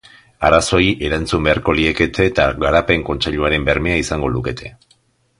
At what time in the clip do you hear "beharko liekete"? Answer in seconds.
1.47-2.25